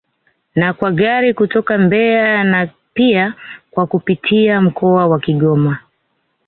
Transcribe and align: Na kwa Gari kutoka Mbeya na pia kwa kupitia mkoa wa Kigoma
Na 0.55 0.73
kwa 0.73 0.91
Gari 0.91 1.33
kutoka 1.33 1.77
Mbeya 1.77 2.43
na 2.43 2.67
pia 2.93 3.33
kwa 3.71 3.87
kupitia 3.87 4.61
mkoa 4.61 5.07
wa 5.07 5.19
Kigoma 5.19 5.77